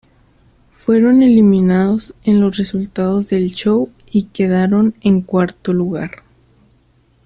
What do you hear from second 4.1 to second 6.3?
quedaron en cuarto lugar.